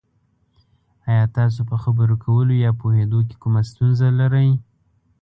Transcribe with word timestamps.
ایا 1.09 1.25
تاسو 1.37 1.59
په 1.69 1.75
خبرو 1.83 2.15
کولو 2.25 2.53
یا 2.65 2.71
پوهیدو 2.79 3.19
کې 3.27 3.35
کومه 3.41 3.61
ستونزه 3.69 4.07
لرئ؟ 4.19 4.49